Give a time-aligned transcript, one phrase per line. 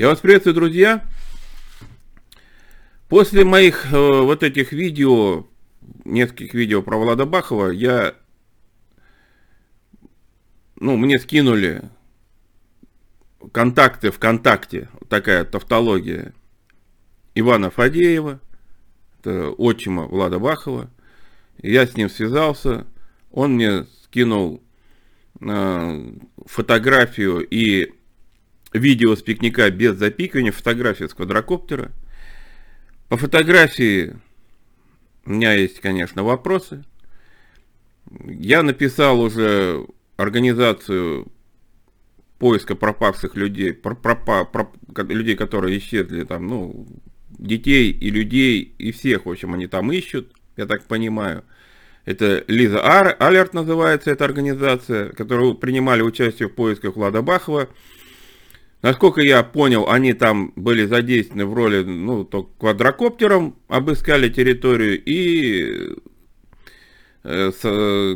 [0.00, 1.04] Я вас приветствую, друзья.
[3.10, 5.46] После моих э, вот этих видео,
[6.06, 8.14] нескольких видео про Влада Бахова, я,
[10.76, 11.82] ну, мне скинули
[13.52, 16.32] контакты ВКонтакте, такая тавтология
[17.34, 18.40] Ивана Фадеева,
[19.18, 20.88] это отчима Влада Бахова.
[21.60, 22.86] Я с ним связался,
[23.30, 24.62] он мне скинул
[25.42, 26.12] э,
[26.46, 27.99] фотографию и
[28.72, 31.92] видео с пикника без запикивания, фотография с квадрокоптера.
[33.08, 34.16] По фотографии
[35.24, 36.84] у меня есть, конечно, вопросы.
[38.24, 41.30] Я написал уже организацию
[42.38, 46.86] поиска пропавших людей, пропа, проп, людей, которые исчезли там, ну,
[47.30, 51.44] детей и людей, и всех, в общем, они там ищут, я так понимаю.
[52.06, 57.68] Это Лиза Алерт называется эта организация, которая принимали участие в поисках Влада Бахова.
[58.82, 65.96] Насколько я понял, они там были задействованы в роли, ну, то квадрокоптером обыскали территорию и
[67.24, 67.50] э,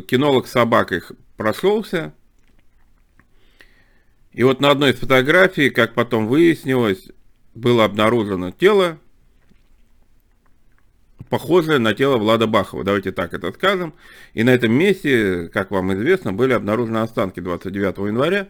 [0.07, 2.13] кинолог собак их прошелся.
[4.33, 7.09] И вот на одной из фотографий, как потом выяснилось,
[7.53, 8.97] было обнаружено тело,
[11.29, 12.83] похожее на тело Влада Бахова.
[12.83, 13.93] Давайте так это скажем.
[14.33, 18.49] И на этом месте, как вам известно, были обнаружены останки 29 января.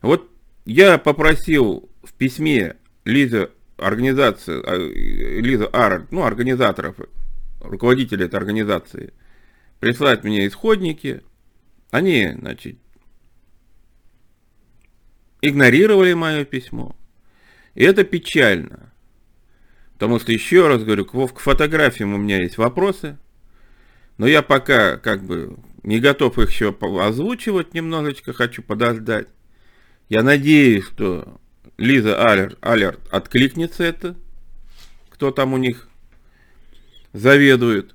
[0.00, 0.31] Вот
[0.64, 6.96] я попросил в письме Лизы организации, а, Лиза Ар, ну, организаторов,
[7.60, 9.12] руководителей этой организации,
[9.80, 11.22] прислать мне исходники.
[11.90, 12.78] Они, значит,
[15.40, 16.96] игнорировали мое письмо.
[17.74, 18.92] И это печально.
[19.94, 23.18] Потому что, еще раз говорю, к фотографиям у меня есть вопросы.
[24.18, 29.28] Но я пока как бы не готов их еще озвучивать немножечко, хочу подождать.
[30.12, 31.40] Я надеюсь, что
[31.78, 34.14] Лиза Алерт, Алерт откликнется это,
[35.08, 35.88] кто там у них
[37.14, 37.94] заведует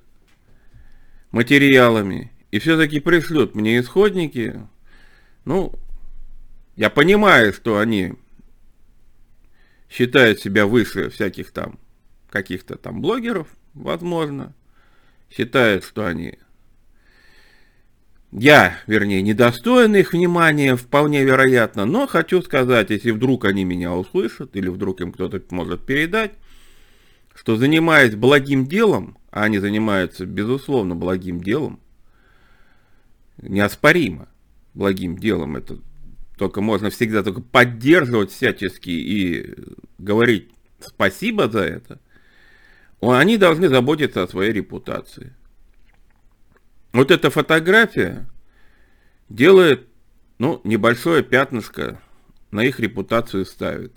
[1.30, 4.66] материалами, и все-таки пришлют мне исходники.
[5.44, 5.72] Ну,
[6.74, 8.14] я понимаю, что они
[9.88, 11.78] считают себя выше всяких там
[12.30, 14.56] каких-то там блогеров, возможно,
[15.30, 16.40] считают, что они
[18.30, 24.54] я, вернее, недостоин их внимания, вполне вероятно, но хочу сказать, если вдруг они меня услышат,
[24.54, 26.32] или вдруг им кто-то может передать,
[27.34, 31.80] что занимаясь благим делом, а они занимаются, безусловно, благим делом,
[33.40, 34.28] неоспоримо
[34.74, 35.78] благим делом, это
[36.36, 39.54] только можно всегда только поддерживать всячески и
[39.96, 40.50] говорить
[40.80, 42.00] спасибо за это,
[43.00, 45.34] они должны заботиться о своей репутации.
[46.92, 48.26] Вот эта фотография
[49.28, 49.86] делает,
[50.38, 52.00] ну, небольшое пятнышко
[52.50, 53.92] на их репутацию ставит.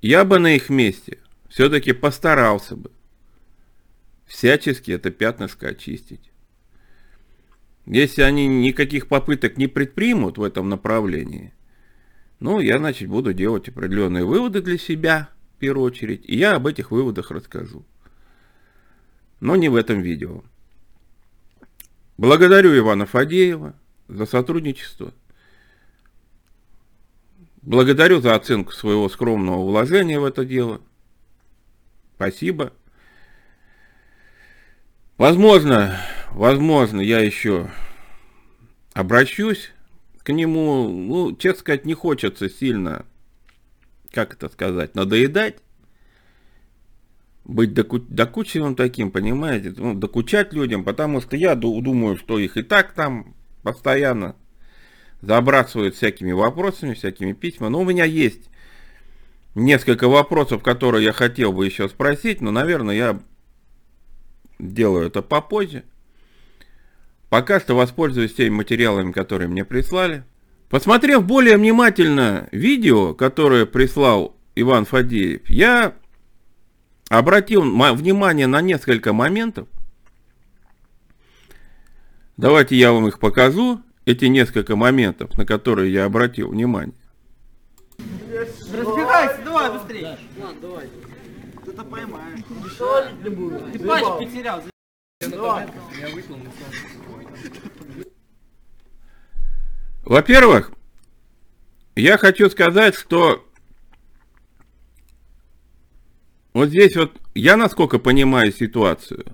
[0.00, 1.18] Я бы на их месте
[1.48, 2.90] все-таки постарался бы
[4.26, 6.30] всячески это пятнышко очистить.
[7.86, 11.52] Если они никаких попыток не предпримут в этом направлении,
[12.40, 16.66] ну, я, значит, буду делать определенные выводы для себя, в первую очередь, и я об
[16.66, 17.84] этих выводах расскажу.
[19.40, 20.42] Но не в этом видео.
[22.16, 23.74] Благодарю Ивана Фадеева
[24.08, 25.12] за сотрудничество.
[27.62, 30.80] Благодарю за оценку своего скромного вложения в это дело.
[32.14, 32.72] Спасибо.
[35.16, 35.98] Возможно,
[36.30, 37.70] возможно, я еще
[38.92, 39.72] обращусь
[40.22, 40.88] к нему.
[40.88, 43.06] Ну, честно сказать, не хочется сильно,
[44.12, 45.63] как это сказать, надоедать
[47.44, 52.62] быть доку докучливым таким, понимаете, ну, докучать людям, потому что я думаю, что их и
[52.62, 54.36] так там постоянно
[55.20, 57.72] забрасывают всякими вопросами, всякими письмами.
[57.72, 58.50] Но у меня есть
[59.54, 63.20] несколько вопросов, которые я хотел бы еще спросить, но, наверное, я
[64.58, 65.84] делаю это попозже.
[67.28, 70.24] Пока что воспользуюсь теми материалами, которые мне прислали.
[70.70, 75.94] Посмотрев более внимательно видео, которое прислал Иван Фадеев, я
[77.08, 79.68] обратил внимание на несколько моментов.
[82.36, 86.94] Давайте я вам их покажу, эти несколько моментов, на которые я обратил внимание.
[88.72, 90.18] Разбегайся, давай быстрее.
[90.38, 90.88] Ладно, давай.
[91.64, 92.40] Ты-то поймаешь.
[93.22, 94.62] Ты патч потерял.
[100.04, 100.72] Во-первых,
[101.96, 103.43] я хочу сказать, что
[106.54, 109.24] вот здесь вот, я насколько понимаю ситуацию,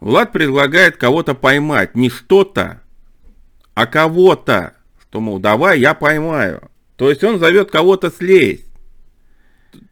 [0.00, 2.82] Влад предлагает кого-то поймать, не что-то,
[3.74, 6.68] а кого-то, что, мол, давай я поймаю.
[6.96, 8.66] То есть он зовет кого-то слезть.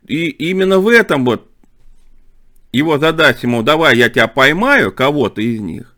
[0.07, 1.49] и именно в этом вот
[2.73, 5.95] его задача ему, давай я тебя поймаю, кого-то из них.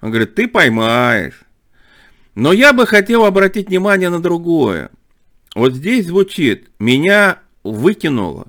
[0.00, 1.42] Он говорит, ты поймаешь.
[2.34, 4.90] Но я бы хотел обратить внимание на другое.
[5.54, 8.46] Вот здесь звучит, меня выкинуло.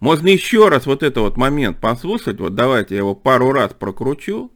[0.00, 2.38] Можно еще раз вот этот вот момент послушать.
[2.40, 4.50] Вот давайте я его пару раз прокручу.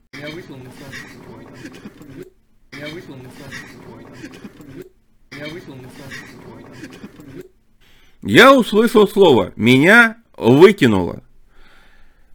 [8.22, 11.22] Я услышал слово «меня выкинуло».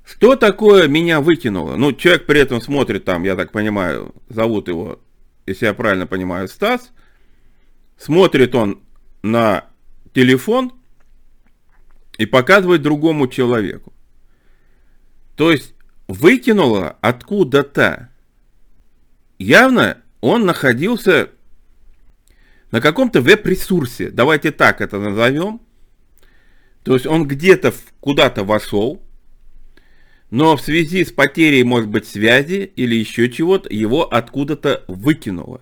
[0.05, 1.75] Что такое меня выкинуло?
[1.75, 4.99] Ну, человек при этом смотрит там, я так понимаю, зовут его,
[5.45, 6.91] если я правильно понимаю, Стас.
[7.97, 8.81] Смотрит он
[9.21, 9.65] на
[10.13, 10.73] телефон
[12.17, 13.93] и показывает другому человеку.
[15.35, 15.73] То есть
[16.07, 18.09] выкинуло откуда-то.
[19.39, 21.29] Явно он находился
[22.71, 24.09] на каком-то веб-ресурсе.
[24.09, 25.61] Давайте так это назовем.
[26.83, 29.01] То есть он где-то куда-то вошел,
[30.29, 35.61] но в связи с потерей, может быть, связи или еще чего-то, его откуда-то выкинуло.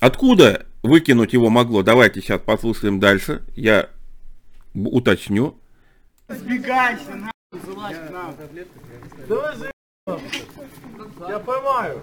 [0.00, 1.82] Откуда выкинуть его могло?
[1.82, 3.42] Давайте сейчас послушаем дальше.
[3.54, 3.90] Я
[4.76, 5.58] уточню.
[6.28, 8.34] Сбегайся, нахуй, залазь к нам.
[9.28, 9.70] Давай за...
[11.28, 12.00] Я поймаю.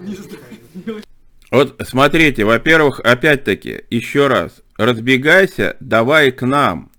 [1.52, 6.92] Вот смотрите, во-первых, опять-таки, еще раз, разбегайся, давай к нам.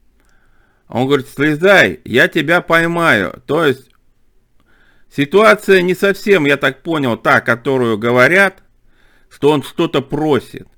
[0.88, 3.43] Он говорит, слезай, я тебя поймаю.
[3.47, 3.91] То есть,
[5.11, 8.62] ситуация не совсем, я так понял, та, которую говорят,
[9.29, 10.69] что он что-то просит.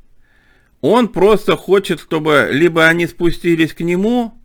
[0.81, 4.41] Он просто хочет, чтобы либо они спустились к нему,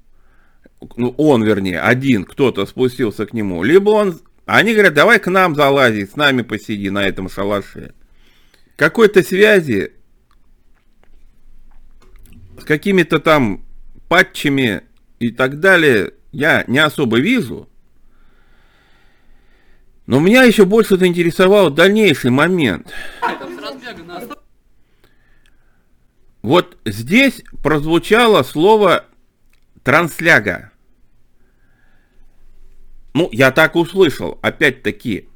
[0.96, 5.56] ну, он, вернее, один, кто-то спустился к нему, либо он, они говорят, давай к нам
[5.56, 7.94] залази, с нами посиди на этом шалаше.
[8.76, 9.94] Какой-то связи
[12.60, 13.64] с какими-то там
[14.10, 14.82] патчами
[15.20, 17.70] и так далее я не особо вижу.
[20.08, 22.92] Но меня еще больше заинтересовал дальнейший момент.
[26.42, 29.06] Вот здесь прозвучало слово
[29.84, 30.71] трансляга.
[33.14, 35.28] Ну, я так услышал, опять-таки,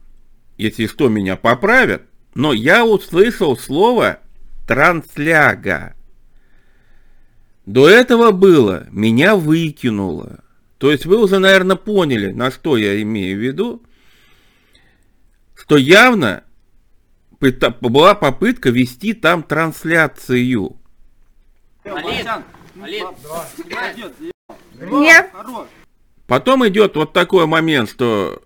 [0.57, 4.19] если что, меня поправят, но я услышал слово
[4.67, 5.95] трансляга.
[7.65, 10.43] До этого было, меня выкинуло.
[10.77, 13.83] То есть вы уже, наверное, поняли, на что я имею в виду,
[15.55, 16.43] что явно
[17.81, 20.77] была попытка вести там трансляцию.
[21.83, 22.27] Олег,
[22.81, 23.07] Олег,
[24.79, 25.31] Нет.
[26.27, 28.41] Потом идет вот такой момент, что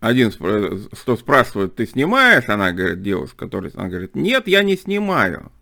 [0.00, 2.48] один, что спрашивает, ты снимаешь?
[2.48, 5.52] Она говорит, девушка, которая, она говорит, нет, я не снимаю.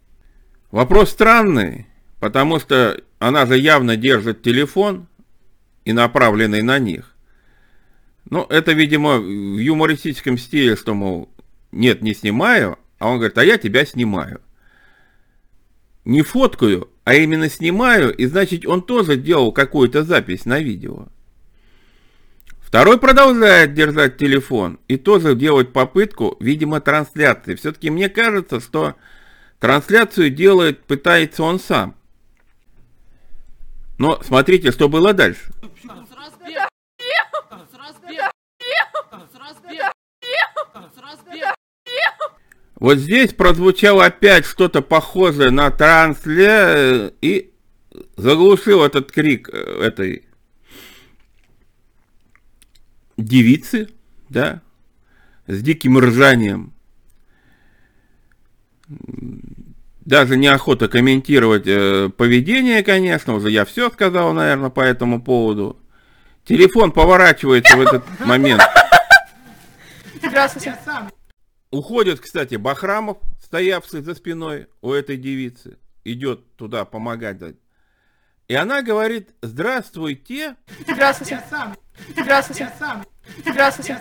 [0.70, 1.86] Вопрос странный,
[2.20, 5.08] потому что она же явно держит телефон
[5.84, 7.14] и направленный на них.
[8.30, 11.28] Ну, это, видимо, в юмористическом стиле, что, мол,
[11.72, 14.40] нет, не снимаю, а он говорит, а я тебя снимаю
[16.04, 21.06] не фоткаю, а именно снимаю, и значит он тоже делал какую-то запись на видео.
[22.60, 27.54] Второй продолжает держать телефон и тоже делать попытку, видимо, трансляции.
[27.54, 28.96] Все-таки мне кажется, что
[29.60, 31.94] трансляцию делает, пытается он сам.
[33.98, 35.52] Но смотрите, что было дальше.
[42.84, 47.50] Вот здесь прозвучало опять что-то похожее на трансле и
[48.18, 50.26] заглушил этот крик э, этой
[53.16, 53.88] девицы,
[54.28, 54.60] да,
[55.46, 56.74] с диким ржанием.
[58.86, 65.80] Даже неохота комментировать э, поведение, конечно, уже я все сказал, наверное, по этому поводу.
[66.44, 68.60] Телефон поворачивается в этот момент.
[70.22, 70.76] Здравствуйте.
[71.74, 77.56] Уходит, кстати, Бахрамов, стоявший за спиной у этой девицы, идет туда помогать.
[78.46, 80.54] И она говорит, здравствуйте.
[80.86, 81.42] Здравствуйте.
[82.16, 82.70] Здравствуйте.
[83.44, 84.00] Здравствуйте.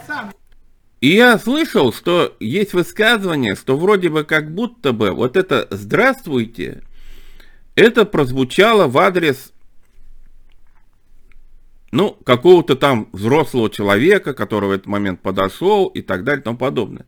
[1.02, 6.84] И я слышал, что есть высказывание, что вроде бы как будто бы вот это «здравствуйте»
[7.74, 9.52] это прозвучало в адрес
[11.92, 16.58] ну, какого-то там взрослого человека, который в этот момент подошел и так далее и тому
[16.60, 17.08] подобное.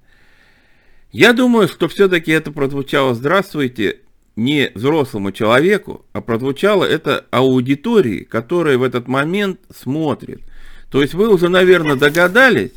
[1.11, 4.01] Я думаю, что все-таки это прозвучало «здравствуйте»
[4.35, 10.41] не взрослому человеку, а прозвучало это аудитории, которая в этот момент смотрит.
[10.91, 12.73] То есть вы уже, наверное, догадались,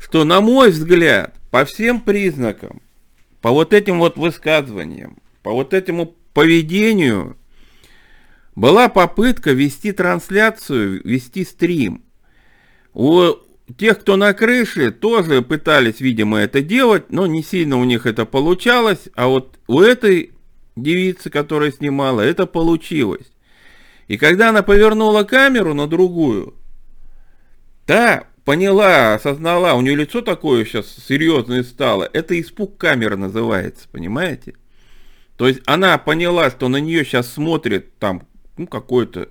[0.00, 2.82] что, на мой взгляд, по всем признакам,
[3.40, 7.36] по вот этим вот высказываниям, по вот этому поведению
[8.56, 12.04] была попытка вести трансляцию, вести стрим.
[12.92, 13.34] У
[13.78, 18.26] тех, кто на крыше, тоже пытались, видимо, это делать, но не сильно у них это
[18.26, 20.32] получалось, а вот у этой
[20.76, 23.26] девицы, которая снимала, это получилось.
[24.06, 26.54] И когда она повернула камеру на другую,
[27.86, 34.54] та поняла, осознала, у нее лицо такое сейчас серьезное стало, это испуг камеры называется, понимаете?
[35.36, 39.30] То есть она поняла, что на нее сейчас смотрит там ну, какое-то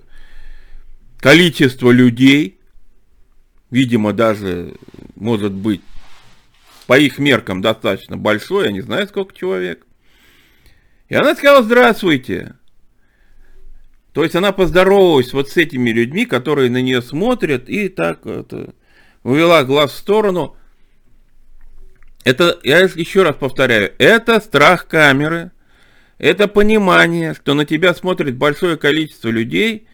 [1.18, 2.58] количество людей,
[3.70, 4.74] видимо, даже,
[5.16, 5.82] может быть,
[6.86, 9.86] по их меркам достаточно большое, я не знаю, сколько человек.
[11.08, 12.54] И она сказала, здравствуйте.
[14.12, 18.74] То есть она поздоровалась вот с этими людьми, которые на нее смотрят, и так это,
[19.22, 20.56] увела глаз в сторону.
[22.24, 25.50] Это, я еще раз повторяю, это страх камеры,
[26.18, 29.88] это понимание, что на тебя смотрит большое количество людей,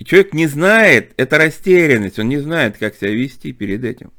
[0.00, 4.10] и человек не знает, это растерянность, он не знает, как себя вести перед этим,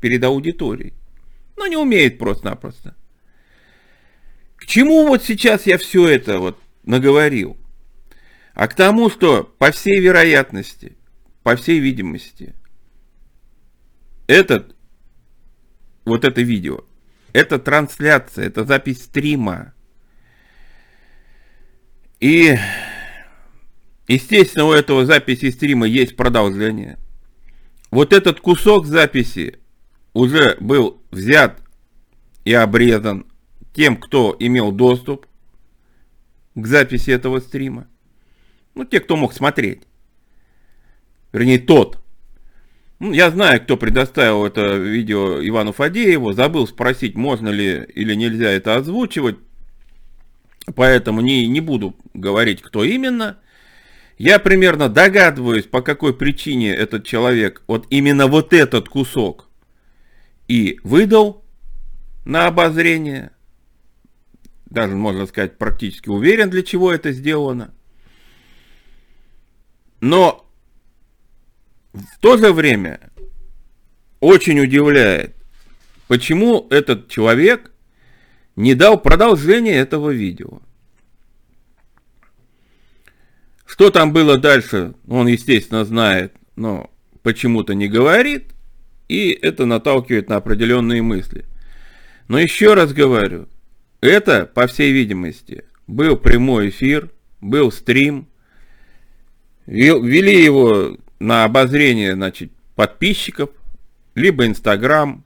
[0.00, 0.94] перед аудиторией.
[1.58, 2.96] Ну, не умеет просто-напросто.
[4.56, 7.58] К чему вот сейчас я все это вот наговорил?
[8.54, 10.96] А к тому, что по всей вероятности,
[11.42, 12.54] по всей видимости,
[14.26, 14.74] этот,
[16.06, 16.86] вот это видео,
[17.34, 19.74] это трансляция, это запись стрима,
[22.20, 22.56] и,
[24.08, 26.98] естественно, у этого записи стрима есть продолжение.
[27.90, 29.58] Вот этот кусок записи
[30.14, 31.60] уже был взят
[32.44, 33.26] и обрезан
[33.74, 35.26] тем, кто имел доступ
[36.54, 37.86] к записи этого стрима.
[38.74, 39.82] Ну, те, кто мог смотреть.
[41.32, 41.98] Вернее, тот.
[42.98, 46.32] Ну, я знаю, кто предоставил это видео Ивану Фадееву.
[46.32, 49.36] Забыл спросить, можно ли или нельзя это озвучивать.
[50.74, 53.38] Поэтому не, не буду говорить, кто именно.
[54.22, 59.48] Я примерно догадываюсь, по какой причине этот человек вот именно вот этот кусок
[60.46, 61.44] и выдал
[62.24, 63.32] на обозрение.
[64.66, 67.74] Даже, можно сказать, практически уверен, для чего это сделано.
[69.98, 70.48] Но
[71.92, 73.00] в то же время
[74.20, 75.34] очень удивляет,
[76.06, 77.72] почему этот человек
[78.54, 80.60] не дал продолжения этого видео.
[83.72, 86.90] Что там было дальше, он, естественно, знает, но
[87.22, 88.48] почему-то не говорит,
[89.08, 91.46] и это наталкивает на определенные мысли.
[92.28, 93.48] Но еще раз говорю,
[94.02, 97.08] это, по всей видимости, был прямой эфир,
[97.40, 98.28] был стрим,
[99.64, 103.48] вели его на обозрение, значит, подписчиков,
[104.14, 105.24] либо Инстаграм,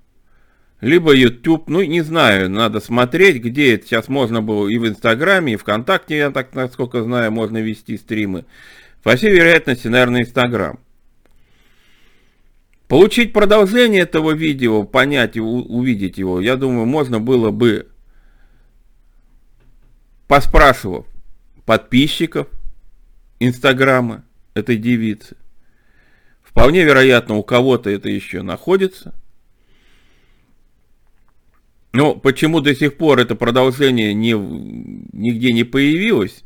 [0.80, 5.54] либо YouTube, ну, не знаю, надо смотреть, где это сейчас можно было и в Инстаграме,
[5.54, 8.44] и ВКонтакте, я так, насколько знаю, можно вести стримы.
[9.02, 10.78] По всей вероятности, наверное, Инстаграм.
[12.88, 17.88] Получить продолжение этого видео, понять и увидеть его, я думаю, можно было бы,
[20.28, 21.06] поспрашивав
[21.64, 22.48] подписчиков
[23.40, 25.36] Инстаграма этой девицы.
[26.42, 29.14] Вполне вероятно, у кого-то это еще находится–
[31.96, 36.44] но почему до сих пор это продолжение не, нигде не появилось?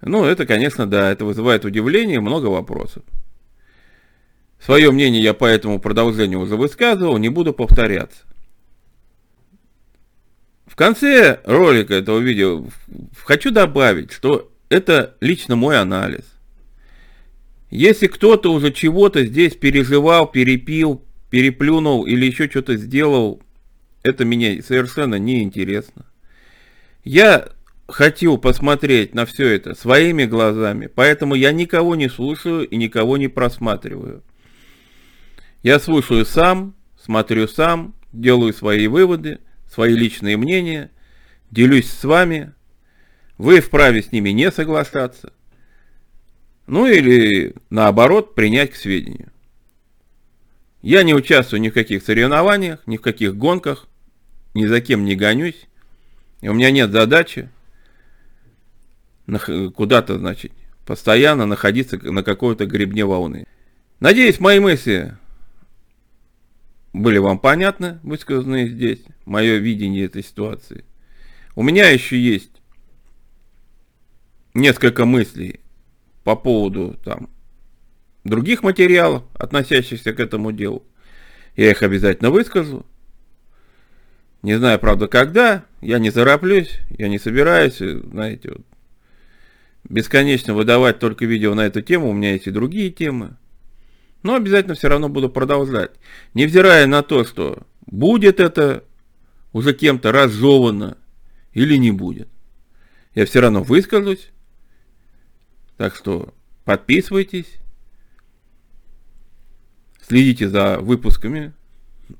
[0.00, 3.02] Ну, это, конечно, да, это вызывает удивление, много вопросов.
[4.60, 8.20] Свое мнение я по этому продолжению уже высказывал, не буду повторяться.
[10.66, 12.64] В конце ролика этого видео
[13.24, 16.24] хочу добавить, что это лично мой анализ.
[17.70, 23.42] Если кто-то уже чего-то здесь переживал, перепил, переплюнул или еще что-то сделал
[24.02, 26.06] это меня совершенно не интересно.
[27.04, 27.48] Я
[27.88, 33.28] хотел посмотреть на все это своими глазами, поэтому я никого не слушаю и никого не
[33.28, 34.22] просматриваю.
[35.62, 39.38] Я слушаю сам, смотрю сам, делаю свои выводы,
[39.70, 40.90] свои личные мнения,
[41.50, 42.52] делюсь с вами.
[43.38, 45.32] Вы вправе с ними не соглашаться.
[46.66, 49.32] Ну или наоборот принять к сведению.
[50.80, 53.88] Я не участвую ни в каких соревнованиях, ни в каких гонках,
[54.54, 55.66] ни за кем не гонюсь,
[56.40, 57.48] и у меня нет задачи
[59.74, 60.52] куда-то, значит,
[60.84, 63.46] постоянно находиться на какой-то гребне волны.
[64.00, 65.16] Надеюсь, мои мысли
[66.92, 70.84] были вам понятны, высказанные здесь, мое видение этой ситуации.
[71.54, 72.50] У меня еще есть
[74.54, 75.60] несколько мыслей
[76.24, 77.30] по поводу там
[78.24, 80.82] других материалов, относящихся к этому делу.
[81.56, 82.84] Я их обязательно выскажу.
[84.42, 88.66] Не знаю, правда, когда, я не зараплюсь, я не собираюсь, знаете, вот.
[89.88, 93.36] бесконечно выдавать только видео на эту тему, у меня есть и другие темы.
[94.24, 95.92] Но обязательно все равно буду продолжать.
[96.34, 98.84] Невзирая на то, что будет это
[99.52, 100.96] уже кем-то разжевано
[101.52, 102.28] или не будет.
[103.14, 104.30] Я все равно выскажусь.
[105.76, 106.34] Так что
[106.64, 107.58] подписывайтесь.
[110.00, 111.52] Следите за выпусками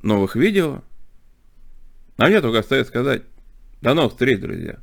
[0.02, 0.82] новых видео.
[2.22, 3.22] А мне только остается сказать,
[3.80, 4.78] до новых встреч, друзья.